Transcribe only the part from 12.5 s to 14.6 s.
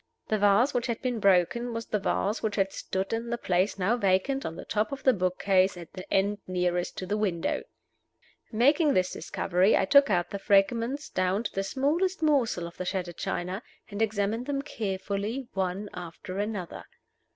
of the shattered china, and examined